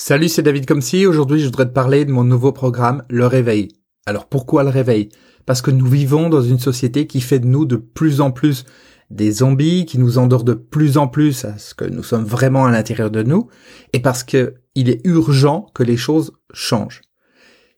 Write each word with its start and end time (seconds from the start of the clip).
Salut, 0.00 0.28
c'est 0.28 0.42
David 0.42 0.64
Comsi. 0.64 1.06
Aujourd'hui, 1.06 1.40
je 1.40 1.46
voudrais 1.46 1.66
te 1.66 1.72
parler 1.72 2.04
de 2.04 2.12
mon 2.12 2.22
nouveau 2.22 2.52
programme, 2.52 3.02
Le 3.10 3.26
Réveil. 3.26 3.66
Alors 4.06 4.26
pourquoi 4.26 4.62
le 4.62 4.68
réveil? 4.70 5.08
Parce 5.44 5.60
que 5.60 5.72
nous 5.72 5.88
vivons 5.88 6.28
dans 6.28 6.40
une 6.40 6.60
société 6.60 7.08
qui 7.08 7.20
fait 7.20 7.40
de 7.40 7.48
nous 7.48 7.64
de 7.64 7.74
plus 7.74 8.20
en 8.20 8.30
plus 8.30 8.64
des 9.10 9.32
zombies, 9.32 9.86
qui 9.86 9.98
nous 9.98 10.18
endort 10.18 10.44
de 10.44 10.54
plus 10.54 10.98
en 10.98 11.08
plus 11.08 11.44
à 11.44 11.58
ce 11.58 11.74
que 11.74 11.84
nous 11.84 12.04
sommes 12.04 12.24
vraiment 12.24 12.64
à 12.64 12.70
l'intérieur 12.70 13.10
de 13.10 13.24
nous, 13.24 13.48
et 13.92 13.98
parce 13.98 14.22
que 14.22 14.54
il 14.76 14.88
est 14.88 15.00
urgent 15.04 15.66
que 15.74 15.82
les 15.82 15.96
choses 15.96 16.30
changent. 16.54 17.02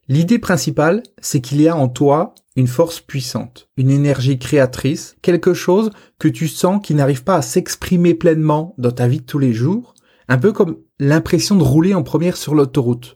L'idée 0.07 0.37
principale, 0.37 1.01
c'est 1.23 1.41
qu'il 1.41 1.59
y 1.59 1.67
a 1.67 1.75
en 1.75 1.87
toi 1.87 2.35
une 2.55 2.67
force 2.67 3.01
puissante, 3.01 3.67
une 3.77 3.89
énergie 3.89 4.37
créatrice, 4.37 5.15
quelque 5.23 5.55
chose 5.55 5.89
que 6.19 6.27
tu 6.27 6.47
sens 6.47 6.81
qui 6.83 6.93
n'arrive 6.93 7.23
pas 7.23 7.37
à 7.37 7.41
s'exprimer 7.41 8.13
pleinement 8.13 8.75
dans 8.77 8.91
ta 8.91 9.07
vie 9.07 9.21
de 9.21 9.25
tous 9.25 9.39
les 9.39 9.53
jours, 9.53 9.95
un 10.27 10.37
peu 10.37 10.53
comme 10.53 10.77
l'impression 11.01 11.55
de 11.55 11.63
rouler 11.63 11.95
en 11.95 12.03
première 12.03 12.37
sur 12.37 12.53
l'autoroute. 12.53 13.15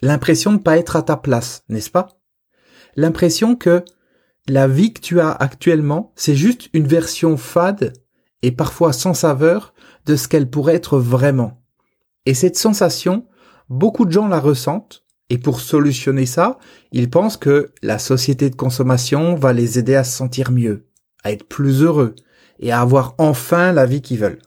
L'impression 0.00 0.54
de 0.54 0.58
pas 0.58 0.78
être 0.78 0.96
à 0.96 1.02
ta 1.02 1.18
place, 1.18 1.62
n'est-ce 1.68 1.90
pas? 1.90 2.18
L'impression 2.96 3.54
que 3.54 3.84
la 4.48 4.66
vie 4.66 4.94
que 4.94 5.02
tu 5.02 5.20
as 5.20 5.32
actuellement, 5.32 6.14
c'est 6.16 6.34
juste 6.34 6.70
une 6.72 6.86
version 6.86 7.36
fade 7.36 7.92
et 8.40 8.50
parfois 8.50 8.94
sans 8.94 9.12
saveur 9.12 9.74
de 10.06 10.16
ce 10.16 10.26
qu'elle 10.26 10.48
pourrait 10.48 10.76
être 10.76 10.98
vraiment. 10.98 11.62
Et 12.24 12.32
cette 12.32 12.56
sensation, 12.56 13.26
beaucoup 13.68 14.06
de 14.06 14.12
gens 14.12 14.26
la 14.26 14.40
ressentent, 14.40 15.04
et 15.28 15.36
pour 15.36 15.60
solutionner 15.60 16.24
ça, 16.24 16.58
ils 16.92 17.10
pensent 17.10 17.36
que 17.36 17.74
la 17.82 17.98
société 17.98 18.48
de 18.48 18.56
consommation 18.56 19.34
va 19.34 19.52
les 19.52 19.78
aider 19.78 19.96
à 19.96 20.04
se 20.04 20.16
sentir 20.16 20.50
mieux, 20.50 20.86
à 21.24 21.32
être 21.32 21.44
plus 21.44 21.82
heureux, 21.82 22.14
et 22.58 22.72
à 22.72 22.80
avoir 22.80 23.14
enfin 23.18 23.72
la 23.72 23.84
vie 23.84 24.00
qu'ils 24.00 24.20
veulent. 24.20 24.40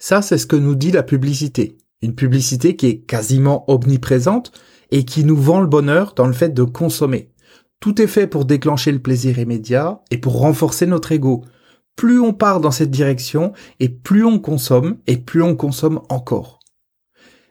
Ça, 0.00 0.20
c'est 0.20 0.38
ce 0.38 0.48
que 0.48 0.56
nous 0.56 0.74
dit 0.74 0.90
la 0.90 1.04
publicité. 1.04 1.78
Une 2.02 2.14
publicité 2.14 2.76
qui 2.76 2.86
est 2.86 2.98
quasiment 2.98 3.64
omniprésente 3.70 4.52
et 4.90 5.04
qui 5.04 5.24
nous 5.24 5.36
vend 5.36 5.60
le 5.60 5.66
bonheur 5.66 6.14
dans 6.14 6.26
le 6.26 6.32
fait 6.32 6.50
de 6.50 6.64
consommer. 6.64 7.30
Tout 7.80 8.00
est 8.00 8.06
fait 8.06 8.26
pour 8.26 8.44
déclencher 8.44 8.92
le 8.92 9.00
plaisir 9.00 9.38
immédiat 9.38 10.02
et 10.10 10.18
pour 10.18 10.38
renforcer 10.38 10.86
notre 10.86 11.12
ego. 11.12 11.44
Plus 11.96 12.20
on 12.20 12.32
part 12.32 12.60
dans 12.60 12.70
cette 12.70 12.90
direction 12.90 13.52
et 13.80 13.88
plus 13.88 14.24
on 14.24 14.38
consomme 14.38 14.98
et 15.06 15.16
plus 15.16 15.42
on 15.42 15.56
consomme 15.56 16.00
encore. 16.08 16.60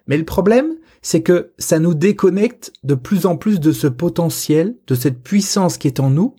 Mais 0.08 0.18
le 0.18 0.26
problème, 0.26 0.76
c'est 1.02 1.22
que 1.22 1.54
ça 1.58 1.80
nous 1.80 1.94
déconnecte 1.94 2.72
de 2.84 2.96
plus 2.96 3.26
en 3.26 3.36
plus 3.36 3.60
de 3.60 3.72
ce 3.72 3.88
potentiel, 3.88 4.78
de 4.88 4.96
cette 4.96 5.24
puissance 5.24 5.78
qui 5.78 5.88
est 5.88 6.00
en 6.00 6.10
nous, 6.10 6.36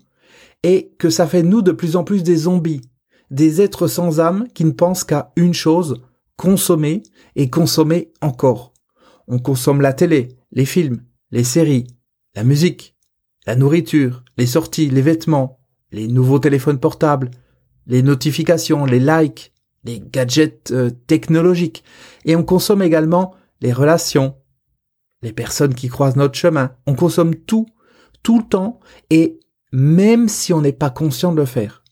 et 0.62 0.92
que 0.98 1.10
ça 1.10 1.26
fait 1.26 1.42
nous 1.42 1.62
de 1.62 1.72
plus 1.72 1.96
en 1.96 2.04
plus 2.04 2.22
des 2.22 2.36
zombies, 2.36 2.82
des 3.30 3.60
êtres 3.60 3.88
sans 3.88 4.20
âme 4.20 4.46
qui 4.54 4.64
ne 4.64 4.70
pensent 4.70 5.04
qu'à 5.04 5.32
une 5.36 5.54
chose, 5.54 6.02
consommer 6.42 7.04
et 7.36 7.50
consommer 7.50 8.10
encore. 8.20 8.74
On 9.28 9.38
consomme 9.38 9.80
la 9.80 9.92
télé, 9.92 10.30
les 10.50 10.64
films, 10.64 11.04
les 11.30 11.44
séries, 11.44 11.86
la 12.34 12.42
musique, 12.42 12.96
la 13.46 13.54
nourriture, 13.54 14.24
les 14.36 14.46
sorties, 14.46 14.90
les 14.90 15.02
vêtements, 15.02 15.60
les 15.92 16.08
nouveaux 16.08 16.40
téléphones 16.40 16.80
portables, 16.80 17.30
les 17.86 18.02
notifications, 18.02 18.84
les 18.86 18.98
likes, 18.98 19.52
les 19.84 20.00
gadgets 20.00 20.72
euh, 20.72 20.90
technologiques. 21.06 21.84
Et 22.24 22.34
on 22.34 22.42
consomme 22.42 22.82
également 22.82 23.36
les 23.60 23.72
relations, 23.72 24.34
les 25.22 25.32
personnes 25.32 25.76
qui 25.76 25.86
croisent 25.86 26.16
notre 26.16 26.36
chemin. 26.36 26.72
On 26.88 26.96
consomme 26.96 27.36
tout, 27.36 27.66
tout 28.24 28.38
le 28.38 28.48
temps, 28.48 28.80
et 29.10 29.38
même 29.70 30.28
si 30.28 30.52
on 30.52 30.60
n'est 30.60 30.72
pas 30.72 30.90
conscient 30.90 31.30
de 31.30 31.36
le 31.36 31.46
faire. 31.46 31.84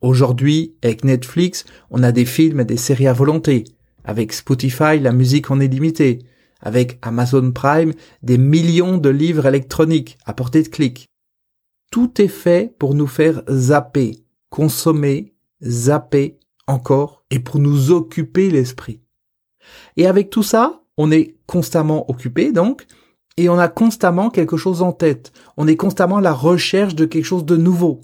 Aujourd'hui, 0.00 0.76
avec 0.82 1.04
Netflix, 1.04 1.66
on 1.90 2.02
a 2.02 2.10
des 2.10 2.24
films 2.24 2.60
et 2.60 2.64
des 2.64 2.78
séries 2.78 3.06
à 3.06 3.12
volonté. 3.12 3.64
Avec 4.08 4.32
Spotify, 4.32 4.98
la 4.98 5.12
musique 5.12 5.50
en 5.50 5.60
est 5.60 5.68
limitée. 5.68 6.20
Avec 6.62 6.98
Amazon 7.02 7.52
Prime, 7.52 7.92
des 8.22 8.38
millions 8.38 8.96
de 8.96 9.10
livres 9.10 9.44
électroniques 9.44 10.16
à 10.24 10.32
portée 10.32 10.62
de 10.62 10.68
clic. 10.68 11.10
Tout 11.92 12.22
est 12.22 12.26
fait 12.26 12.74
pour 12.78 12.94
nous 12.94 13.06
faire 13.06 13.42
zapper, 13.50 14.24
consommer, 14.48 15.34
zapper 15.62 16.38
encore 16.66 17.22
et 17.30 17.38
pour 17.38 17.58
nous 17.58 17.90
occuper 17.90 18.48
l'esprit. 18.50 19.02
Et 19.98 20.06
avec 20.06 20.30
tout 20.30 20.42
ça, 20.42 20.80
on 20.96 21.12
est 21.12 21.36
constamment 21.46 22.10
occupé 22.10 22.50
donc, 22.50 22.86
et 23.36 23.50
on 23.50 23.58
a 23.58 23.68
constamment 23.68 24.30
quelque 24.30 24.56
chose 24.56 24.80
en 24.80 24.92
tête. 24.92 25.32
On 25.58 25.68
est 25.68 25.76
constamment 25.76 26.16
à 26.16 26.22
la 26.22 26.32
recherche 26.32 26.94
de 26.94 27.04
quelque 27.04 27.26
chose 27.26 27.44
de 27.44 27.58
nouveau 27.58 28.00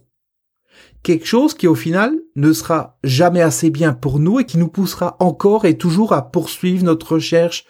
quelque 1.05 1.27
chose 1.27 1.55
qui 1.55 1.69
au 1.69 1.75
final 1.77 2.19
ne 2.35 2.53
sera 2.53 2.99
jamais 3.05 3.43
assez 3.43 3.71
bien 3.71 3.93
pour 3.93 4.19
nous 4.19 4.41
et 4.41 4.47
qui 4.47 4.59
nous 4.59 4.69
poussera 4.69 5.17
encore 5.21 5.67
et 5.67 5.79
toujours 5.79 6.13
à 6.15 6.33
poursuivre 6.33 6.83
notre 6.83 7.13
recherche 7.13 7.67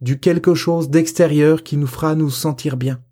du 0.00 0.20
quelque 0.20 0.54
chose 0.54 0.88
d'extérieur 0.88 1.64
qui 1.64 1.76
nous 1.76 1.88
fera 1.88 2.14
nous 2.14 2.30
sentir 2.30 2.76
bien. 2.76 3.02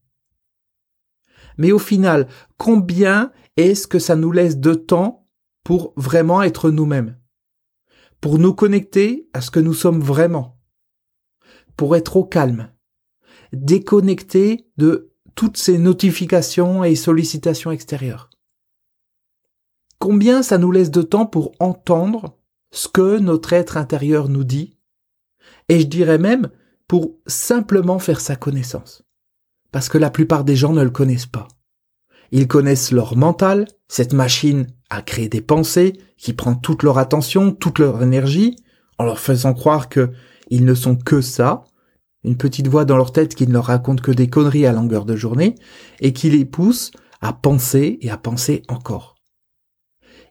Mais 1.59 1.73
au 1.73 1.79
final, 1.79 2.29
combien 2.57 3.33
est-ce 3.57 3.87
que 3.87 3.99
ça 3.99 4.17
nous 4.17 4.33
laisse 4.33 4.59
de 4.59 4.75
temps 4.75 5.27
pour 5.65 5.93
vraiment 5.97 6.43
être 6.43 6.71
nous-mêmes? 6.71 7.19
Pour 8.21 8.39
nous 8.39 8.55
connecter 8.55 9.29
à 9.33 9.41
ce 9.41 9.51
que 9.51 9.61
nous 9.61 9.75
sommes 9.75 10.01
vraiment? 10.01 10.61
Pour 11.77 11.97
être 11.97 12.17
au 12.17 12.25
calme? 12.25 12.71
Déconnecter 13.53 14.69
de 14.77 15.13
toutes 15.35 15.57
ces 15.57 15.79
notifications 15.79 16.85
et 16.85 16.95
sollicitations 16.95 17.73
extérieures? 17.73 18.31
Combien 20.05 20.43
ça 20.43 20.59
nous 20.59 20.71
laisse 20.71 20.91
de 20.91 21.01
temps 21.01 21.25
pour 21.25 21.53
entendre 21.61 22.37
ce 22.73 22.89
que 22.89 23.19
notre 23.19 23.55
être 23.55 23.79
intérieur 23.79 24.29
nous 24.29 24.45
dit 24.45 24.77
Et 25.71 25.81
je 25.81 25.87
dirais 25.87 26.19
même 26.19 26.51
pour 26.87 27.15
simplement 27.27 27.99
faire 27.99 28.21
sa 28.21 28.37
connaissance. 28.37 29.03
Parce 29.73 29.89
que 29.89 29.97
la 29.97 30.11
plupart 30.11 30.45
des 30.45 30.57
gens 30.57 30.75
ne 30.75 30.83
le 30.83 30.91
connaissent 30.91 31.25
pas. 31.25 31.49
Ils 32.33 32.47
connaissent 32.47 32.93
leur 32.93 33.17
mental, 33.17 33.67
cette 33.89 34.13
machine 34.13 34.67
à 34.91 35.01
créer 35.01 35.31
des 35.31 35.41
pensées 35.41 35.95
qui 36.19 36.35
prend 36.35 36.55
toute 36.55 36.83
leur 36.83 36.99
attention, 36.99 37.51
toute 37.53 37.79
leur 37.79 38.03
énergie, 38.03 38.57
en 38.99 39.05
leur 39.05 39.19
faisant 39.19 39.55
croire 39.55 39.89
que 39.89 40.13
ils 40.51 40.67
ne 40.67 40.75
sont 40.75 40.97
que 40.97 41.23
ça, 41.23 41.65
une 42.25 42.37
petite 42.37 42.69
voix 42.69 42.85
dans 42.85 42.99
leur 42.99 43.13
tête 43.13 43.35
qui 43.35 43.47
ne 43.47 43.55
leur 43.55 43.65
raconte 43.65 44.03
que 44.03 44.13
des 44.13 44.29
conneries 44.29 44.67
à 44.67 44.73
longueur 44.75 45.07
de 45.07 45.17
journée, 45.17 45.55
et 46.01 46.13
qui 46.13 46.29
les 46.29 46.45
pousse 46.45 46.91
à 47.23 47.33
penser 47.33 47.97
et 48.03 48.11
à 48.11 48.19
penser 48.19 48.65
encore. 48.69 49.14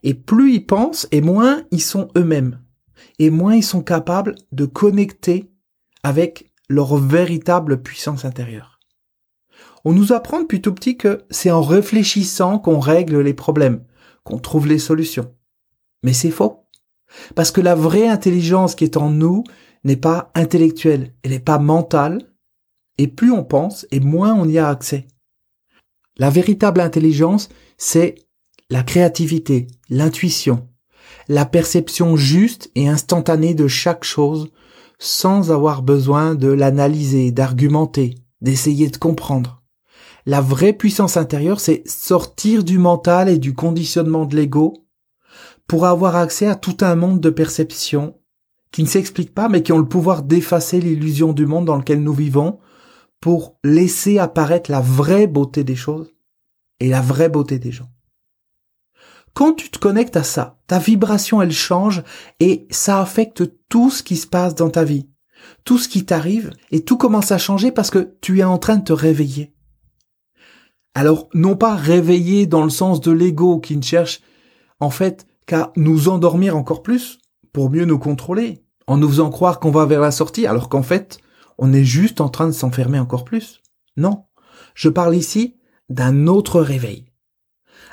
Et 0.04 0.14
plus 0.14 0.54
ils 0.54 0.66
pensent, 0.66 1.08
et 1.12 1.22
moins 1.22 1.64
ils 1.72 1.82
sont 1.82 2.10
eux-mêmes. 2.18 2.60
Et 3.20 3.30
moins 3.30 3.56
ils 3.56 3.64
sont 3.64 3.82
capables 3.82 4.36
de 4.52 4.66
connecter 4.66 5.52
avec 6.04 6.52
leur 6.70 6.98
véritable 6.98 7.82
puissance 7.82 8.26
intérieure. 8.26 8.80
On 9.86 9.94
nous 9.94 10.14
apprend 10.14 10.42
depuis 10.42 10.62
tout 10.62 10.74
petit 10.74 10.98
que 10.98 11.26
c'est 11.30 11.52
en 11.52 11.62
réfléchissant 11.62 12.60
qu'on 12.60 12.80
règle 12.80 13.20
les 13.20 13.34
problèmes, 13.34 13.84
qu'on 14.24 14.40
trouve 14.40 14.68
les 14.68 14.80
solutions. 14.80 15.34
Mais 16.04 16.14
c'est 16.14 16.32
faux. 16.32 16.66
Parce 17.36 17.52
que 17.52 17.62
la 17.62 17.76
vraie 17.76 18.08
intelligence 18.08 18.76
qui 18.76 18.86
est 18.86 18.98
en 18.98 19.10
nous 19.10 19.44
n'est 19.84 19.98
pas 19.98 20.32
intellectuelle, 20.36 21.14
elle 21.24 21.32
n'est 21.32 21.40
pas 21.40 21.60
mentale, 21.60 22.34
et 22.98 23.08
plus 23.08 23.32
on 23.32 23.44
pense, 23.44 23.86
et 23.92 24.00
moins 24.00 24.34
on 24.34 24.48
y 24.48 24.58
a 24.58 24.70
accès. 24.70 25.08
La 26.18 26.30
véritable 26.30 26.80
intelligence, 26.80 27.50
c'est 27.78 28.16
la 28.70 28.84
créativité, 28.84 29.68
l'intuition, 29.90 30.68
la 31.28 31.46
perception 31.46 32.16
juste 32.16 32.72
et 32.76 32.88
instantanée 32.88 33.54
de 33.54 33.68
chaque 33.68 34.04
chose 34.04 34.52
sans 35.00 35.52
avoir 35.52 35.82
besoin 35.82 36.36
de 36.36 36.48
l'analyser, 36.48 37.32
d'argumenter, 37.32 38.16
d'essayer 38.42 38.90
de 38.90 38.98
comprendre. 38.98 39.62
La 40.26 40.40
vraie 40.40 40.74
puissance 40.74 41.18
intérieure, 41.18 41.60
c'est 41.60 41.84
sortir 41.86 42.64
du 42.64 42.78
mental 42.78 43.28
et 43.28 43.38
du 43.38 43.54
conditionnement 43.54 44.26
de 44.26 44.36
l'ego 44.36 44.86
pour 45.68 45.86
avoir 45.86 46.16
accès 46.16 46.48
à 46.48 46.56
tout 46.56 46.78
un 46.82 46.96
monde 46.96 47.20
de 47.20 47.30
perceptions 47.30 48.16
qui 48.72 48.84
ne 48.84 48.88
s'expliquent 48.88 49.34
pas 49.34 49.50
mais 49.50 49.64
qui 49.64 49.74
ont 49.74 49.78
le 49.78 49.88
pouvoir 49.88 50.24
d'effacer 50.24 50.80
l'illusion 50.80 51.34
du 51.34 51.46
monde 51.46 51.66
dans 51.66 51.78
lequel 51.78 52.02
nous 52.02 52.14
vivons 52.14 52.60
pour 53.20 53.58
laisser 53.64 54.20
apparaître 54.20 54.72
la 54.72 54.82
vraie 54.82 55.28
beauté 55.28 55.64
des 55.64 55.76
choses 55.76 56.14
et 56.80 56.90
la 56.90 57.02
vraie 57.02 57.30
beauté 57.30 57.60
des 57.60 57.72
gens. 57.72 57.93
Quand 59.34 59.54
tu 59.54 59.70
te 59.70 59.80
connectes 59.80 60.16
à 60.16 60.24
ça, 60.24 60.60
ta 60.68 60.78
vibration 60.78 61.42
elle 61.42 61.52
change 61.52 62.04
et 62.40 62.68
ça 62.70 63.02
affecte 63.02 63.44
tout 63.68 63.90
ce 63.90 64.04
qui 64.04 64.16
se 64.16 64.28
passe 64.28 64.54
dans 64.54 64.70
ta 64.70 64.84
vie, 64.84 65.10
tout 65.64 65.80
ce 65.80 65.88
qui 65.88 66.06
t'arrive 66.06 66.52
et 66.72 66.84
tout 66.84 66.98
commence 66.98 67.32
à 67.32 67.40
changer 67.40 67.72
parce 67.72 67.90
que 67.90 68.16
tu 68.22 68.40
es 68.40 68.44
en 68.44 68.60
train 68.60 68.78
de 68.78 68.84
te 68.84 68.94
réveiller. 68.94 69.56
Alors 70.94 71.30
non 71.34 71.56
pas 71.56 71.76
réveiller 71.76 72.46
dans 72.46 72.64
le 72.64 72.70
sens 72.70 73.02
de 73.02 73.12
l'ego 73.12 73.60
qui 73.60 73.76
ne 73.76 73.82
cherche 73.82 74.22
en 74.80 74.92
fait 74.92 75.26
qu'à 75.48 75.72
nous 75.76 76.10
endormir 76.10 76.56
encore 76.56 76.84
plus 76.84 77.18
pour 77.52 77.72
mieux 77.72 77.86
nous 77.86 78.00
contrôler, 78.00 78.64
en 78.86 78.98
nous 78.98 79.10
faisant 79.10 79.32
croire 79.32 79.60
qu'on 79.60 79.72
va 79.72 79.88
vers 79.88 80.02
la 80.02 80.12
sortie 80.12 80.46
alors 80.46 80.70
qu'en 80.70 80.84
fait 80.84 81.18
on 81.58 81.74
est 81.74 81.84
juste 81.84 82.22
en 82.22 82.30
train 82.30 82.48
de 82.48 82.52
s'enfermer 82.52 83.00
encore 83.00 83.26
plus. 83.26 83.62
Non, 83.98 84.26
je 84.76 84.90
parle 84.90 85.16
ici 85.16 85.56
d'un 85.90 86.28
autre 86.28 86.62
réveil. 86.62 87.06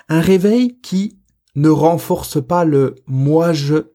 Un 0.09 0.21
réveil 0.21 0.79
qui 0.81 1.20
ne 1.55 1.69
renforce 1.69 2.45
pas 2.45 2.65
le 2.65 2.97
moi-je, 3.07 3.93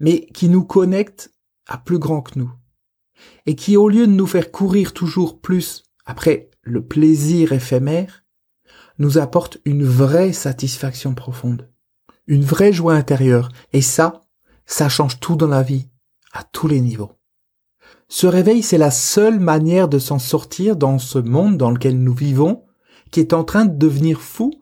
mais 0.00 0.26
qui 0.26 0.48
nous 0.48 0.64
connecte 0.64 1.32
à 1.66 1.78
plus 1.78 1.98
grand 1.98 2.22
que 2.22 2.38
nous. 2.38 2.52
et 3.46 3.54
qui, 3.56 3.76
au 3.76 3.88
lieu 3.88 4.06
de 4.06 4.12
nous 4.12 4.26
faire 4.26 4.50
courir 4.50 4.92
toujours 4.92 5.40
plus 5.40 5.84
après 6.04 6.50
le 6.62 6.84
plaisir 6.84 7.52
éphémère, 7.52 8.24
nous 8.98 9.18
apporte 9.18 9.58
une 9.64 9.84
vraie 9.84 10.32
satisfaction 10.32 11.14
profonde, 11.14 11.70
une 12.26 12.44
vraie 12.44 12.72
joie 12.72 12.94
intérieure, 12.94 13.50
et 13.72 13.82
ça, 13.82 14.22
ça 14.66 14.88
change 14.88 15.20
tout 15.20 15.36
dans 15.36 15.48
la 15.48 15.62
vie, 15.62 15.88
à 16.32 16.42
tous 16.44 16.68
les 16.68 16.80
niveaux. 16.80 17.12
Ce 18.08 18.26
réveil, 18.26 18.62
c'est 18.62 18.78
la 18.78 18.90
seule 18.90 19.40
manière 19.40 19.88
de 19.88 19.98
s'en 19.98 20.18
sortir 20.18 20.76
dans 20.76 20.98
ce 20.98 21.18
monde 21.18 21.56
dans 21.56 21.70
lequel 21.70 21.98
nous 21.98 22.14
vivons, 22.14 22.64
qui 23.10 23.20
est 23.20 23.32
en 23.32 23.44
train 23.44 23.64
de 23.64 23.76
devenir 23.76 24.20
fou, 24.20 24.52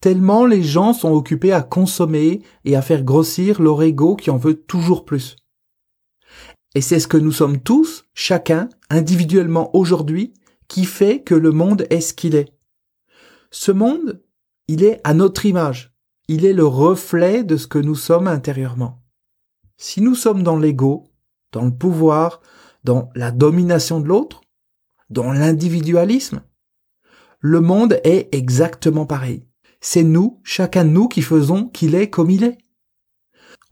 tellement 0.00 0.46
les 0.46 0.62
gens 0.62 0.92
sont 0.92 1.12
occupés 1.12 1.52
à 1.52 1.62
consommer 1.62 2.42
et 2.64 2.76
à 2.76 2.82
faire 2.82 3.04
grossir 3.04 3.60
leur 3.60 3.82
ego 3.82 4.16
qui 4.16 4.30
en 4.30 4.36
veut 4.36 4.54
toujours 4.54 5.04
plus. 5.04 5.36
Et 6.74 6.80
c'est 6.80 7.00
ce 7.00 7.08
que 7.08 7.16
nous 7.16 7.32
sommes 7.32 7.60
tous, 7.60 8.04
chacun, 8.14 8.68
individuellement 8.88 9.74
aujourd'hui, 9.76 10.32
qui 10.68 10.84
fait 10.84 11.22
que 11.22 11.34
le 11.34 11.50
monde 11.50 11.86
est 11.90 12.00
ce 12.00 12.14
qu'il 12.14 12.34
est. 12.36 12.54
Ce 13.50 13.72
monde, 13.72 14.22
il 14.68 14.84
est 14.84 15.00
à 15.02 15.14
notre 15.14 15.46
image. 15.46 15.92
Il 16.28 16.44
est 16.44 16.52
le 16.52 16.64
reflet 16.64 17.42
de 17.42 17.56
ce 17.56 17.66
que 17.66 17.78
nous 17.78 17.96
sommes 17.96 18.28
intérieurement. 18.28 19.02
Si 19.76 20.00
nous 20.00 20.14
sommes 20.14 20.44
dans 20.44 20.56
l'ego, 20.56 21.08
dans 21.50 21.64
le 21.64 21.74
pouvoir, 21.74 22.40
dans 22.84 23.10
la 23.16 23.32
domination 23.32 23.98
de 23.98 24.06
l'autre, 24.06 24.42
dans 25.10 25.32
l'individualisme, 25.32 26.42
le 27.40 27.60
monde 27.60 28.00
est 28.04 28.32
exactement 28.32 29.06
pareil. 29.06 29.44
C'est 29.80 30.02
nous, 30.02 30.40
chacun 30.44 30.84
de 30.84 30.90
nous, 30.90 31.08
qui 31.08 31.22
faisons 31.22 31.68
qu'il 31.68 31.94
est 31.94 32.10
comme 32.10 32.30
il 32.30 32.44
est. 32.44 32.58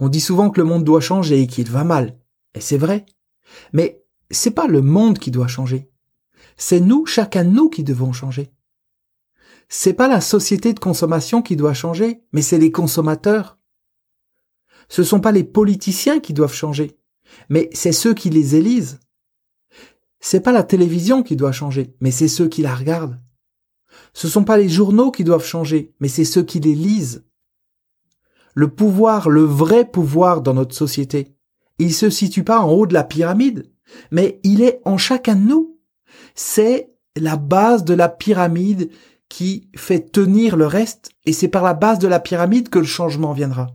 On 0.00 0.08
dit 0.08 0.20
souvent 0.20 0.50
que 0.50 0.60
le 0.60 0.66
monde 0.66 0.84
doit 0.84 1.00
changer 1.00 1.42
et 1.42 1.46
qu'il 1.46 1.70
va 1.70 1.84
mal. 1.84 2.18
Et 2.54 2.60
c'est 2.60 2.78
vrai. 2.78 3.04
Mais 3.72 4.04
c'est 4.30 4.52
pas 4.52 4.66
le 4.66 4.80
monde 4.80 5.18
qui 5.18 5.30
doit 5.30 5.48
changer. 5.48 5.90
C'est 6.56 6.80
nous, 6.80 7.06
chacun 7.06 7.44
de 7.44 7.50
nous, 7.50 7.68
qui 7.68 7.84
devons 7.84 8.12
changer. 8.12 8.52
C'est 9.68 9.92
pas 9.92 10.08
la 10.08 10.20
société 10.20 10.72
de 10.72 10.80
consommation 10.80 11.42
qui 11.42 11.56
doit 11.56 11.74
changer, 11.74 12.22
mais 12.32 12.42
c'est 12.42 12.58
les 12.58 12.72
consommateurs. 12.72 13.58
Ce 14.88 15.02
sont 15.02 15.20
pas 15.20 15.32
les 15.32 15.44
politiciens 15.44 16.20
qui 16.20 16.32
doivent 16.32 16.54
changer, 16.54 16.98
mais 17.50 17.68
c'est 17.74 17.92
ceux 17.92 18.14
qui 18.14 18.30
les 18.30 18.56
élisent. 18.56 19.00
C'est 20.20 20.40
pas 20.40 20.52
la 20.52 20.62
télévision 20.62 21.22
qui 21.22 21.36
doit 21.36 21.52
changer, 21.52 21.94
mais 22.00 22.10
c'est 22.10 22.28
ceux 22.28 22.48
qui 22.48 22.62
la 22.62 22.74
regardent. 22.74 23.20
Ce 24.12 24.28
sont 24.28 24.44
pas 24.44 24.56
les 24.58 24.68
journaux 24.68 25.10
qui 25.10 25.24
doivent 25.24 25.44
changer, 25.44 25.94
mais 26.00 26.08
c'est 26.08 26.24
ceux 26.24 26.42
qui 26.42 26.60
les 26.60 26.74
lisent. 26.74 27.24
Le 28.54 28.68
pouvoir, 28.68 29.28
le 29.28 29.42
vrai 29.42 29.84
pouvoir 29.84 30.42
dans 30.42 30.54
notre 30.54 30.74
société, 30.74 31.36
il 31.78 31.94
se 31.94 32.10
situe 32.10 32.44
pas 32.44 32.60
en 32.60 32.70
haut 32.70 32.86
de 32.86 32.94
la 32.94 33.04
pyramide, 33.04 33.70
mais 34.10 34.40
il 34.42 34.62
est 34.62 34.80
en 34.84 34.98
chacun 34.98 35.36
de 35.36 35.46
nous. 35.46 35.78
C'est 36.34 36.92
la 37.16 37.36
base 37.36 37.84
de 37.84 37.94
la 37.94 38.08
pyramide 38.08 38.90
qui 39.28 39.70
fait 39.76 40.10
tenir 40.10 40.56
le 40.56 40.66
reste, 40.66 41.10
et 41.24 41.32
c'est 41.32 41.48
par 41.48 41.62
la 41.62 41.74
base 41.74 41.98
de 41.98 42.08
la 42.08 42.20
pyramide 42.20 42.68
que 42.68 42.78
le 42.78 42.84
changement 42.84 43.32
viendra. 43.32 43.68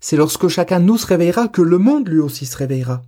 C'est 0.00 0.16
lorsque 0.16 0.48
chacun 0.48 0.80
de 0.80 0.84
nous 0.84 0.98
se 0.98 1.06
réveillera 1.06 1.48
que 1.48 1.62
le 1.62 1.78
monde 1.78 2.08
lui 2.08 2.18
aussi 2.18 2.46
se 2.46 2.56
réveillera. 2.56 3.02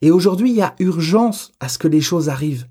Et 0.00 0.10
aujourd'hui, 0.10 0.50
il 0.50 0.56
y 0.56 0.62
a 0.62 0.74
urgence 0.78 1.52
à 1.60 1.68
ce 1.68 1.78
que 1.78 1.88
les 1.88 2.00
choses 2.00 2.28
arrivent. 2.28 2.68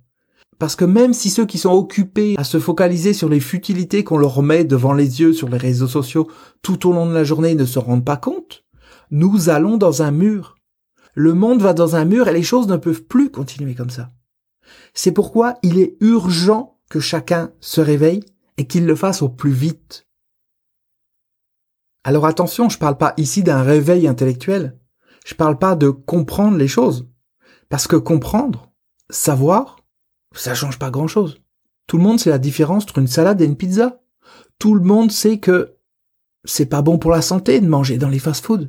Parce 0.60 0.76
que 0.76 0.86
même 0.86 1.14
si 1.14 1.30
ceux 1.30 1.46
qui 1.46 1.58
sont 1.58 1.72
occupés 1.72 2.36
à 2.38 2.44
se 2.44 2.60
focaliser 2.60 3.14
sur 3.14 3.30
les 3.30 3.40
futilités 3.40 4.04
qu'on 4.04 4.18
leur 4.18 4.42
met 4.42 4.64
devant 4.64 4.94
les 4.94 5.22
yeux 5.22 5.34
sur 5.34 5.50
les 5.50 5.58
réseaux 5.58 5.88
sociaux 5.88 6.28
tout 6.64 6.90
au 6.90 6.94
long 6.94 7.06
de 7.06 7.14
la 7.14 7.24
journée 7.24 7.54
ne 7.54 7.66
se 7.66 7.78
rendent 7.78 8.06
pas 8.06 8.18
compte, 8.18 8.66
nous 9.12 9.50
allons 9.50 9.78
dans 9.78 10.02
un 10.02 10.12
mur. 10.12 10.56
Le 11.14 11.34
monde 11.34 11.62
va 11.62 11.74
dans 11.74 11.96
un 11.96 12.06
mur 12.06 12.28
et 12.28 12.34
les 12.34 12.44
choses 12.44 12.68
ne 12.68 12.78
peuvent 12.78 13.04
plus 13.04 13.32
continuer 13.32 13.76
comme 13.76 13.90
ça. 13.90 14.12
C'est 14.94 15.12
pourquoi 15.12 15.56
il 15.64 15.80
est 15.80 15.96
urgent 16.02 16.80
que 16.90 17.00
chacun 17.00 17.52
se 17.60 17.82
réveille 17.82 18.24
et 18.58 18.66
qu'il 18.66 18.86
le 18.86 18.96
fasse 18.96 19.22
au 19.22 19.30
plus 19.30 19.52
vite. 19.52 20.08
Alors 22.04 22.26
attention, 22.26 22.70
je 22.70 22.78
parle 22.78 22.98
pas 22.98 23.14
ici 23.18 23.44
d'un 23.44 23.62
réveil 23.62 24.08
intellectuel. 24.08 24.78
Je 25.26 25.36
parle 25.36 25.60
pas 25.60 25.76
de 25.76 25.90
comprendre 25.90 26.58
les 26.58 26.68
choses. 26.68 27.08
Parce 27.70 27.88
que 27.88 27.98
comprendre, 27.98 28.72
savoir, 29.10 29.77
ça 30.40 30.56
change 30.56 30.80
pas 30.80 30.92
grand 30.92 31.08
chose. 31.08 31.42
Tout 31.88 31.98
le 31.98 32.04
monde 32.04 32.20
sait 32.20 32.30
la 32.30 32.38
différence 32.38 32.84
entre 32.84 33.00
une 33.00 33.08
salade 33.08 33.42
et 33.42 33.46
une 33.46 33.58
pizza. 33.58 34.02
Tout 34.60 34.76
le 34.76 34.82
monde 34.82 35.12
sait 35.12 35.40
que 35.40 35.76
c'est 36.44 36.66
pas 36.66 36.82
bon 36.82 36.98
pour 36.98 37.12
la 37.12 37.22
santé 37.22 37.60
de 37.60 37.68
manger 37.68 37.98
dans 37.98 38.10
les 38.10 38.20
fast-foods. 38.20 38.68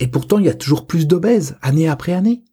Et 0.00 0.08
pourtant, 0.08 0.38
il 0.38 0.46
y 0.46 0.50
a 0.50 0.54
toujours 0.54 0.86
plus 0.86 1.06
d'obèses, 1.06 1.56
année 1.62 1.88
après 1.88 2.12
année. 2.12 2.44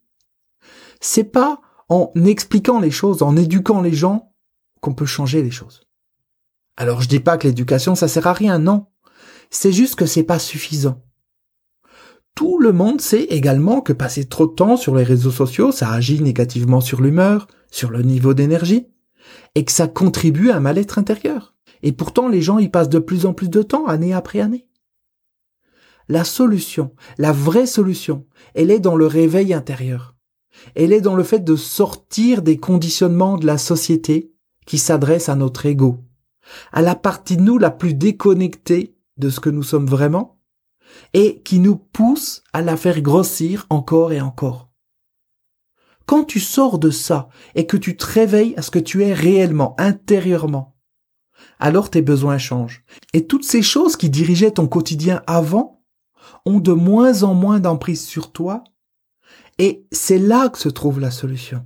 C'est 1.01 1.25
pas 1.25 1.59
en 1.89 2.11
expliquant 2.25 2.79
les 2.79 2.91
choses, 2.91 3.21
en 3.21 3.35
éduquant 3.35 3.81
les 3.81 3.93
gens, 3.93 4.33
qu'on 4.79 4.93
peut 4.93 5.05
changer 5.05 5.43
les 5.43 5.51
choses. 5.51 5.81
Alors 6.77 7.01
je 7.01 7.07
dis 7.07 7.19
pas 7.19 7.37
que 7.37 7.47
l'éducation 7.47 7.95
ça 7.95 8.07
sert 8.07 8.27
à 8.27 8.33
rien, 8.33 8.59
non. 8.59 8.87
C'est 9.49 9.71
juste 9.71 9.95
que 9.95 10.05
c'est 10.05 10.23
pas 10.23 10.39
suffisant. 10.39 11.01
Tout 12.35 12.59
le 12.59 12.73
monde 12.73 12.99
sait 12.99 13.23
également 13.23 13.81
que 13.81 13.93
passer 13.93 14.25
trop 14.25 14.47
de 14.47 14.53
temps 14.53 14.75
sur 14.75 14.95
les 14.95 15.03
réseaux 15.03 15.31
sociaux, 15.31 15.71
ça 15.71 15.91
agit 15.91 16.21
négativement 16.21 16.81
sur 16.81 17.01
l'humeur, 17.01 17.47
sur 17.69 17.91
le 17.91 18.01
niveau 18.01 18.33
d'énergie, 18.33 18.87
et 19.55 19.63
que 19.63 19.71
ça 19.71 19.87
contribue 19.87 20.49
à 20.49 20.57
un 20.57 20.59
mal-être 20.59 20.97
intérieur. 20.97 21.53
Et 21.83 21.91
pourtant, 21.91 22.27
les 22.27 22.41
gens 22.41 22.59
y 22.59 22.69
passent 22.69 22.89
de 22.89 22.99
plus 22.99 23.25
en 23.25 23.33
plus 23.33 23.49
de 23.49 23.61
temps, 23.61 23.85
année 23.85 24.13
après 24.13 24.39
année. 24.39 24.67
La 26.09 26.23
solution, 26.23 26.93
la 27.17 27.31
vraie 27.31 27.67
solution, 27.67 28.25
elle 28.55 28.71
est 28.71 28.79
dans 28.79 28.95
le 28.95 29.07
réveil 29.07 29.53
intérieur. 29.53 30.15
Elle 30.75 30.93
est 30.93 31.01
dans 31.01 31.15
le 31.15 31.23
fait 31.23 31.43
de 31.43 31.55
sortir 31.55 32.41
des 32.41 32.57
conditionnements 32.57 33.37
de 33.37 33.45
la 33.45 33.57
société 33.57 34.31
qui 34.65 34.77
s'adresse 34.77 35.29
à 35.29 35.35
notre 35.35 35.65
ego, 35.65 35.99
à 36.71 36.81
la 36.81 36.95
partie 36.95 37.37
de 37.37 37.41
nous 37.41 37.57
la 37.57 37.71
plus 37.71 37.93
déconnectée 37.93 38.95
de 39.17 39.29
ce 39.29 39.39
que 39.39 39.49
nous 39.49 39.63
sommes 39.63 39.87
vraiment, 39.87 40.39
et 41.13 41.41
qui 41.43 41.59
nous 41.59 41.75
pousse 41.75 42.43
à 42.53 42.61
la 42.61 42.77
faire 42.77 43.01
grossir 43.01 43.65
encore 43.69 44.11
et 44.11 44.21
encore. 44.21 44.69
Quand 46.05 46.25
tu 46.25 46.39
sors 46.39 46.79
de 46.79 46.89
ça 46.89 47.29
et 47.55 47.65
que 47.65 47.77
tu 47.77 47.95
te 47.95 48.05
réveilles 48.05 48.55
à 48.57 48.61
ce 48.61 48.71
que 48.71 48.79
tu 48.79 49.03
es 49.03 49.13
réellement, 49.13 49.75
intérieurement, 49.77 50.75
alors 51.59 51.89
tes 51.89 52.01
besoins 52.01 52.37
changent. 52.37 52.83
Et 53.13 53.25
toutes 53.25 53.45
ces 53.45 53.61
choses 53.61 53.95
qui 53.95 54.09
dirigeaient 54.09 54.51
ton 54.51 54.67
quotidien 54.67 55.23
avant 55.27 55.81
ont 56.45 56.59
de 56.59 56.73
moins 56.73 57.23
en 57.23 57.33
moins 57.33 57.59
d'emprise 57.59 58.05
sur 58.05 58.31
toi, 58.31 58.63
et 59.59 59.85
c'est 59.91 60.17
là 60.17 60.49
que 60.49 60.57
se 60.57 60.69
trouve 60.69 60.99
la 60.99 61.11
solution. 61.11 61.65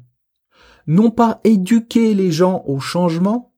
Non 0.85 1.09
pas 1.09 1.41
éduquer 1.43 2.13
les 2.13 2.31
gens 2.31 2.63
au 2.67 2.79
changement, 2.79 3.53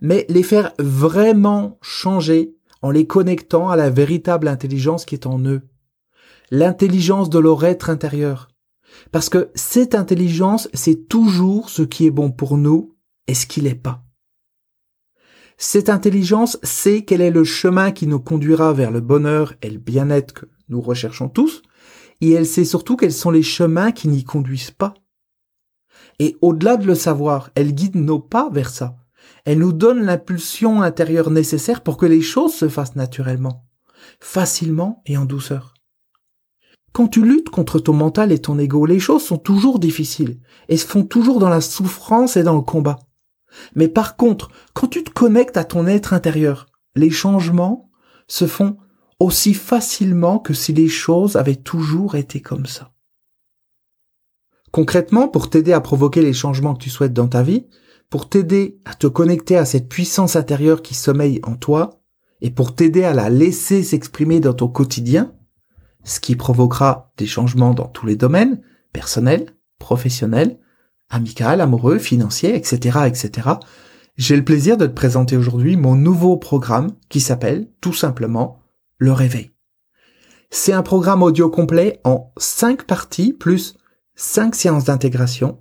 mais 0.00 0.26
les 0.28 0.42
faire 0.42 0.72
vraiment 0.78 1.78
changer 1.82 2.54
en 2.84 2.90
les 2.90 3.06
connectant 3.06 3.70
à 3.70 3.76
la 3.76 3.88
véritable 3.88 4.46
intelligence 4.46 5.06
qui 5.06 5.14
est 5.14 5.26
en 5.26 5.38
eux. 5.46 5.62
L'intelligence 6.50 7.30
de 7.30 7.38
leur 7.38 7.64
être 7.64 7.88
intérieur. 7.88 8.48
Parce 9.10 9.30
que 9.30 9.50
cette 9.54 9.94
intelligence, 9.94 10.68
c'est 10.74 11.08
toujours 11.08 11.70
ce 11.70 11.80
qui 11.80 12.04
est 12.04 12.10
bon 12.10 12.30
pour 12.30 12.58
nous 12.58 12.94
et 13.26 13.32
ce 13.32 13.46
qui 13.46 13.62
l'est 13.62 13.74
pas. 13.74 14.04
Cette 15.56 15.88
intelligence 15.88 16.58
sait 16.62 17.06
quel 17.06 17.22
est 17.22 17.30
le 17.30 17.44
chemin 17.44 17.90
qui 17.90 18.06
nous 18.06 18.20
conduira 18.20 18.74
vers 18.74 18.90
le 18.90 19.00
bonheur 19.00 19.54
et 19.62 19.70
le 19.70 19.78
bien-être 19.78 20.34
que 20.34 20.46
nous 20.68 20.82
recherchons 20.82 21.30
tous, 21.30 21.62
et 22.20 22.32
elle 22.32 22.46
sait 22.46 22.66
surtout 22.66 22.96
quels 22.96 23.14
sont 23.14 23.30
les 23.30 23.42
chemins 23.42 23.92
qui 23.92 24.08
n'y 24.08 24.24
conduisent 24.24 24.72
pas. 24.72 24.92
Et 26.18 26.36
au-delà 26.42 26.76
de 26.76 26.86
le 26.86 26.94
savoir, 26.94 27.48
elle 27.54 27.72
guide 27.74 27.96
nos 27.96 28.18
pas 28.18 28.50
vers 28.50 28.68
ça. 28.68 28.98
Elle 29.44 29.58
nous 29.58 29.72
donne 29.72 30.02
l'impulsion 30.02 30.82
intérieure 30.82 31.30
nécessaire 31.30 31.82
pour 31.82 31.96
que 31.96 32.06
les 32.06 32.22
choses 32.22 32.54
se 32.54 32.68
fassent 32.68 32.96
naturellement, 32.96 33.66
facilement 34.20 35.02
et 35.06 35.16
en 35.18 35.26
douceur. 35.26 35.74
Quand 36.92 37.08
tu 37.08 37.24
luttes 37.24 37.50
contre 37.50 37.78
ton 37.78 37.92
mental 37.92 38.32
et 38.32 38.38
ton 38.38 38.58
ego, 38.58 38.86
les 38.86 39.00
choses 39.00 39.24
sont 39.24 39.36
toujours 39.36 39.78
difficiles 39.78 40.38
et 40.68 40.76
se 40.76 40.86
font 40.86 41.04
toujours 41.04 41.40
dans 41.40 41.48
la 41.48 41.60
souffrance 41.60 42.36
et 42.36 42.42
dans 42.42 42.54
le 42.54 42.62
combat. 42.62 43.00
Mais 43.74 43.88
par 43.88 44.16
contre, 44.16 44.50
quand 44.72 44.86
tu 44.86 45.04
te 45.04 45.10
connectes 45.10 45.56
à 45.56 45.64
ton 45.64 45.86
être 45.86 46.12
intérieur, 46.12 46.66
les 46.94 47.10
changements 47.10 47.90
se 48.28 48.46
font 48.46 48.78
aussi 49.20 49.54
facilement 49.54 50.38
que 50.38 50.54
si 50.54 50.72
les 50.72 50.88
choses 50.88 51.36
avaient 51.36 51.56
toujours 51.56 52.14
été 52.14 52.40
comme 52.40 52.66
ça. 52.66 52.92
Concrètement, 54.70 55.28
pour 55.28 55.50
t'aider 55.50 55.72
à 55.72 55.80
provoquer 55.80 56.22
les 56.22 56.32
changements 56.32 56.74
que 56.74 56.82
tu 56.82 56.90
souhaites 56.90 57.12
dans 57.12 57.28
ta 57.28 57.42
vie, 57.42 57.66
pour 58.10 58.28
t'aider 58.28 58.78
à 58.84 58.94
te 58.94 59.06
connecter 59.06 59.56
à 59.56 59.64
cette 59.64 59.88
puissance 59.88 60.36
intérieure 60.36 60.82
qui 60.82 60.94
sommeille 60.94 61.40
en 61.42 61.56
toi, 61.56 62.00
et 62.40 62.50
pour 62.50 62.74
t'aider 62.74 63.04
à 63.04 63.14
la 63.14 63.30
laisser 63.30 63.82
s'exprimer 63.82 64.40
dans 64.40 64.52
ton 64.52 64.68
quotidien, 64.68 65.32
ce 66.04 66.20
qui 66.20 66.36
provoquera 66.36 67.12
des 67.16 67.26
changements 67.26 67.74
dans 67.74 67.88
tous 67.88 68.06
les 68.06 68.16
domaines, 68.16 68.60
personnels, 68.92 69.46
professionnels, 69.78 70.58
amical, 71.08 71.60
amoureux, 71.60 71.98
financier, 71.98 72.54
etc., 72.54 73.00
etc., 73.06 73.50
j'ai 74.16 74.36
le 74.36 74.44
plaisir 74.44 74.76
de 74.76 74.86
te 74.86 74.92
présenter 74.92 75.36
aujourd'hui 75.36 75.76
mon 75.76 75.96
nouveau 75.96 76.36
programme 76.36 76.92
qui 77.08 77.20
s'appelle 77.20 77.68
tout 77.80 77.92
simplement 77.92 78.60
Le 78.96 79.12
Réveil. 79.12 79.50
C'est 80.50 80.72
un 80.72 80.82
programme 80.82 81.24
audio 81.24 81.50
complet 81.50 82.00
en 82.04 82.32
cinq 82.36 82.84
parties 82.84 83.32
plus 83.32 83.74
cinq 84.14 84.54
séances 84.54 84.84
d'intégration 84.84 85.58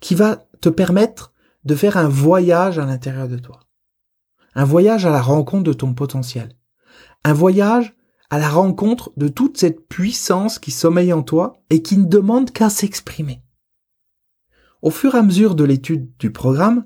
qui 0.00 0.14
va 0.14 0.46
te 0.62 0.70
permettre 0.70 1.33
de 1.64 1.74
faire 1.74 1.96
un 1.96 2.08
voyage 2.08 2.78
à 2.78 2.86
l'intérieur 2.86 3.28
de 3.28 3.38
toi. 3.38 3.60
Un 4.54 4.64
voyage 4.64 5.06
à 5.06 5.10
la 5.10 5.22
rencontre 5.22 5.64
de 5.64 5.72
ton 5.72 5.94
potentiel. 5.94 6.56
Un 7.24 7.32
voyage 7.32 7.94
à 8.30 8.38
la 8.38 8.48
rencontre 8.48 9.12
de 9.16 9.28
toute 9.28 9.58
cette 9.58 9.88
puissance 9.88 10.58
qui 10.58 10.70
sommeille 10.70 11.12
en 11.12 11.22
toi 11.22 11.54
et 11.70 11.82
qui 11.82 11.96
ne 11.96 12.06
demande 12.06 12.50
qu'à 12.50 12.70
s'exprimer. 12.70 13.42
Au 14.82 14.90
fur 14.90 15.14
et 15.14 15.18
à 15.18 15.22
mesure 15.22 15.54
de 15.54 15.64
l'étude 15.64 16.10
du 16.18 16.30
programme, 16.30 16.84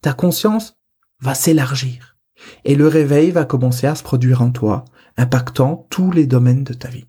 ta 0.00 0.12
conscience 0.12 0.78
va 1.20 1.34
s'élargir 1.34 2.16
et 2.64 2.74
le 2.74 2.86
réveil 2.88 3.30
va 3.30 3.44
commencer 3.44 3.86
à 3.86 3.94
se 3.94 4.02
produire 4.02 4.42
en 4.42 4.50
toi, 4.50 4.84
impactant 5.16 5.86
tous 5.90 6.10
les 6.10 6.26
domaines 6.26 6.64
de 6.64 6.74
ta 6.74 6.88
vie. 6.88 7.06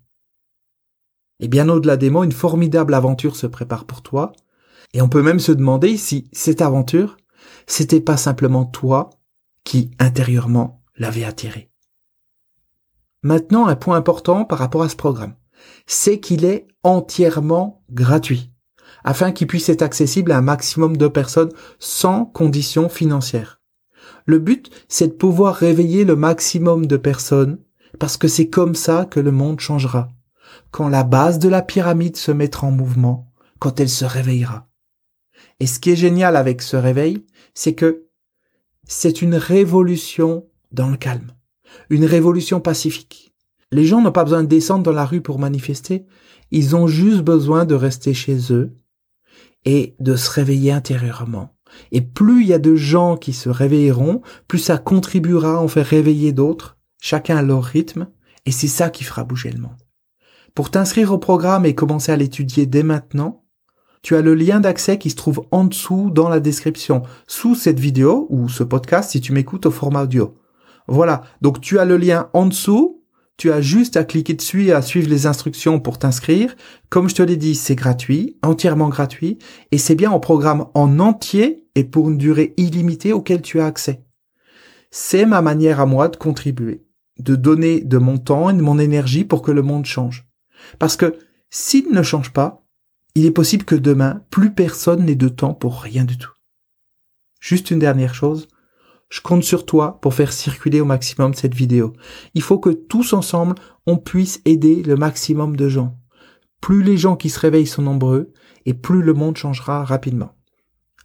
Et 1.40 1.48
bien 1.48 1.68
au-delà 1.68 1.96
des 1.96 2.10
mots, 2.10 2.24
une 2.24 2.32
formidable 2.32 2.94
aventure 2.94 3.36
se 3.36 3.46
prépare 3.46 3.84
pour 3.84 4.02
toi, 4.02 4.32
et 4.92 5.02
on 5.02 5.08
peut 5.08 5.22
même 5.22 5.40
se 5.40 5.52
demander 5.52 5.96
si 5.96 6.28
cette 6.32 6.62
aventure, 6.62 7.16
c'était 7.66 8.00
pas 8.00 8.16
simplement 8.16 8.64
toi 8.64 9.10
qui, 9.64 9.90
intérieurement, 9.98 10.82
l'avais 10.96 11.24
attirée. 11.24 11.70
Maintenant, 13.22 13.66
un 13.66 13.76
point 13.76 13.96
important 13.96 14.44
par 14.44 14.58
rapport 14.58 14.82
à 14.82 14.88
ce 14.88 14.96
programme, 14.96 15.34
c'est 15.86 16.20
qu'il 16.20 16.44
est 16.44 16.68
entièrement 16.82 17.82
gratuit, 17.90 18.52
afin 19.04 19.32
qu'il 19.32 19.46
puisse 19.46 19.68
être 19.68 19.82
accessible 19.82 20.32
à 20.32 20.38
un 20.38 20.42
maximum 20.42 20.96
de 20.96 21.08
personnes 21.08 21.52
sans 21.78 22.24
conditions 22.24 22.88
financières. 22.88 23.60
Le 24.26 24.38
but, 24.38 24.70
c'est 24.88 25.08
de 25.08 25.12
pouvoir 25.12 25.54
réveiller 25.54 26.04
le 26.04 26.16
maximum 26.16 26.86
de 26.86 26.96
personnes, 26.96 27.58
parce 27.98 28.16
que 28.16 28.28
c'est 28.28 28.48
comme 28.48 28.74
ça 28.74 29.04
que 29.04 29.20
le 29.20 29.32
monde 29.32 29.60
changera. 29.60 30.08
Quand 30.70 30.88
la 30.88 31.04
base 31.04 31.38
de 31.38 31.48
la 31.48 31.62
pyramide 31.62 32.16
se 32.16 32.32
mettra 32.32 32.66
en 32.66 32.70
mouvement, 32.72 33.32
quand 33.58 33.80
elle 33.80 33.88
se 33.88 34.04
réveillera. 34.04 34.68
Et 35.60 35.66
ce 35.66 35.78
qui 35.78 35.90
est 35.90 35.96
génial 35.96 36.36
avec 36.36 36.62
ce 36.62 36.76
réveil, 36.76 37.24
c'est 37.54 37.74
que 37.74 38.06
c'est 38.86 39.22
une 39.22 39.34
révolution 39.34 40.46
dans 40.72 40.88
le 40.88 40.96
calme 40.96 41.32
une 41.90 42.04
révolution 42.04 42.60
pacifique. 42.60 43.32
Les 43.72 43.84
gens 43.84 44.00
n'ont 44.00 44.12
pas 44.12 44.24
besoin 44.24 44.42
de 44.42 44.48
descendre 44.48 44.82
dans 44.82 44.92
la 44.92 45.04
rue 45.04 45.20
pour 45.20 45.38
manifester, 45.38 46.06
ils 46.50 46.76
ont 46.76 46.86
juste 46.86 47.22
besoin 47.22 47.64
de 47.64 47.74
rester 47.74 48.14
chez 48.14 48.52
eux 48.52 48.76
et 49.64 49.96
de 49.98 50.14
se 50.14 50.30
réveiller 50.30 50.72
intérieurement. 50.72 51.56
Et 51.90 52.00
plus 52.00 52.42
il 52.42 52.48
y 52.48 52.54
a 52.54 52.60
de 52.60 52.76
gens 52.76 53.16
qui 53.16 53.32
se 53.32 53.48
réveilleront, 53.48 54.22
plus 54.46 54.60
ça 54.60 54.78
contribuera 54.78 55.54
à 55.54 55.60
en 55.60 55.68
faire 55.68 55.86
réveiller 55.86 56.32
d'autres, 56.32 56.78
chacun 57.00 57.36
à 57.36 57.42
leur 57.42 57.64
rythme, 57.64 58.06
et 58.46 58.52
c'est 58.52 58.68
ça 58.68 58.90
qui 58.90 59.02
fera 59.02 59.24
bouger 59.24 59.50
le 59.50 59.60
monde. 59.60 59.82
Pour 60.54 60.70
t'inscrire 60.70 61.12
au 61.12 61.18
programme 61.18 61.66
et 61.66 61.74
commencer 61.74 62.12
à 62.12 62.16
l'étudier 62.16 62.66
dès 62.66 62.84
maintenant, 62.84 63.44
tu 64.02 64.16
as 64.16 64.22
le 64.22 64.34
lien 64.34 64.60
d'accès 64.60 64.98
qui 64.98 65.10
se 65.10 65.16
trouve 65.16 65.46
en 65.50 65.64
dessous 65.64 66.10
dans 66.10 66.28
la 66.28 66.40
description, 66.40 67.02
sous 67.26 67.54
cette 67.54 67.80
vidéo 67.80 68.26
ou 68.30 68.48
ce 68.48 68.62
podcast 68.62 69.10
si 69.10 69.20
tu 69.20 69.32
m'écoutes 69.32 69.66
au 69.66 69.70
format 69.70 70.04
audio. 70.04 70.36
Voilà, 70.88 71.22
donc 71.42 71.60
tu 71.60 71.78
as 71.78 71.84
le 71.84 71.96
lien 71.96 72.28
en 72.32 72.46
dessous, 72.46 73.02
tu 73.36 73.52
as 73.52 73.60
juste 73.60 73.96
à 73.96 74.04
cliquer 74.04 74.34
dessus 74.34 74.66
et 74.66 74.72
à 74.72 74.80
suivre 74.80 75.10
les 75.10 75.26
instructions 75.26 75.78
pour 75.80 75.98
t'inscrire. 75.98 76.54
Comme 76.88 77.08
je 77.08 77.14
te 77.16 77.22
l'ai 77.22 77.36
dit, 77.36 77.54
c'est 77.54 77.74
gratuit, 77.74 78.38
entièrement 78.42 78.88
gratuit, 78.88 79.38
et 79.72 79.78
c'est 79.78 79.94
bien 79.94 80.12
au 80.12 80.20
programme 80.20 80.66
en 80.74 80.98
entier 81.00 81.66
et 81.74 81.84
pour 81.84 82.08
une 82.08 82.18
durée 82.18 82.54
illimitée 82.56 83.12
auquel 83.12 83.42
tu 83.42 83.60
as 83.60 83.66
accès. 83.66 84.04
C'est 84.90 85.26
ma 85.26 85.42
manière 85.42 85.80
à 85.80 85.86
moi 85.86 86.08
de 86.08 86.16
contribuer, 86.16 86.86
de 87.18 87.36
donner 87.36 87.80
de 87.80 87.98
mon 87.98 88.16
temps 88.16 88.48
et 88.48 88.54
de 88.54 88.62
mon 88.62 88.78
énergie 88.78 89.24
pour 89.24 89.42
que 89.42 89.52
le 89.52 89.62
monde 89.62 89.84
change. 89.84 90.26
Parce 90.78 90.96
que 90.96 91.18
s'il 91.50 91.92
ne 91.92 92.02
change 92.02 92.32
pas, 92.32 92.65
il 93.16 93.24
est 93.24 93.30
possible 93.30 93.64
que 93.64 93.74
demain, 93.74 94.20
plus 94.30 94.52
personne 94.52 95.06
n'ait 95.06 95.14
de 95.14 95.28
temps 95.28 95.54
pour 95.54 95.80
rien 95.80 96.04
du 96.04 96.18
tout. 96.18 96.32
Juste 97.40 97.70
une 97.70 97.78
dernière 97.78 98.14
chose, 98.14 98.46
je 99.08 99.22
compte 99.22 99.42
sur 99.42 99.64
toi 99.64 99.98
pour 100.02 100.12
faire 100.12 100.34
circuler 100.34 100.82
au 100.82 100.84
maximum 100.84 101.32
cette 101.32 101.54
vidéo. 101.54 101.94
Il 102.34 102.42
faut 102.42 102.58
que 102.58 102.68
tous 102.68 103.14
ensemble, 103.14 103.54
on 103.86 103.96
puisse 103.96 104.42
aider 104.44 104.82
le 104.82 104.96
maximum 104.96 105.56
de 105.56 105.66
gens. 105.66 105.96
Plus 106.60 106.82
les 106.82 106.98
gens 106.98 107.16
qui 107.16 107.30
se 107.30 107.40
réveillent 107.40 107.66
sont 107.66 107.80
nombreux, 107.80 108.34
et 108.66 108.74
plus 108.74 109.00
le 109.00 109.14
monde 109.14 109.38
changera 109.38 109.82
rapidement. 109.82 110.34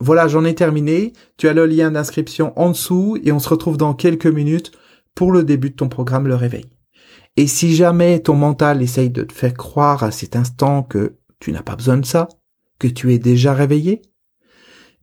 Voilà, 0.01 0.27
j'en 0.27 0.43
ai 0.43 0.53
terminé. 0.53 1.13
Tu 1.37 1.47
as 1.47 1.53
le 1.53 1.65
lien 1.65 1.91
d'inscription 1.91 2.51
en 2.59 2.71
dessous 2.71 3.19
et 3.23 3.31
on 3.31 3.39
se 3.39 3.47
retrouve 3.47 3.77
dans 3.77 3.93
quelques 3.93 4.27
minutes 4.27 4.73
pour 5.15 5.31
le 5.31 5.45
début 5.45 5.69
de 5.69 5.75
ton 5.75 5.87
programme 5.87 6.27
Le 6.27 6.35
Réveil. 6.35 6.65
Et 7.37 7.47
si 7.47 7.73
jamais 7.73 8.19
ton 8.19 8.35
mental 8.35 8.81
essaye 8.81 9.09
de 9.09 9.23
te 9.23 9.31
faire 9.31 9.53
croire 9.53 10.03
à 10.03 10.11
cet 10.11 10.35
instant 10.35 10.83
que 10.83 11.15
tu 11.41 11.51
n'as 11.51 11.63
pas 11.63 11.75
besoin 11.75 11.97
de 11.97 12.05
ça, 12.05 12.29
que 12.79 12.87
tu 12.87 13.13
es 13.13 13.19
déjà 13.19 13.53
réveillé, 13.53 14.01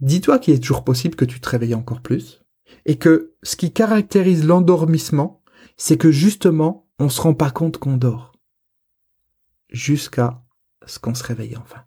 dis-toi 0.01 0.39
qu'il 0.39 0.55
est 0.55 0.61
toujours 0.61 0.85
possible 0.85 1.17
que 1.17 1.27
tu 1.27 1.41
te 1.41 1.49
réveilles 1.49 1.75
encore 1.75 2.01
plus, 2.01 2.43
et 2.87 2.97
que 2.97 3.35
ce 3.43 3.57
qui 3.57 3.73
caractérise 3.73 4.47
l'endormissement, 4.47 5.43
c'est 5.77 5.99
que 5.99 6.11
justement, 6.11 6.89
on 6.99 7.09
se 7.09 7.21
rend 7.21 7.35
pas 7.35 7.51
compte 7.51 7.79
qu'on 7.79 7.97
dort. 7.97 8.33
Jusqu'à 9.69 10.43
ce 10.87 10.99
qu'on 10.99 11.15
se 11.15 11.25
réveille 11.25 11.57
enfin. 11.57 11.85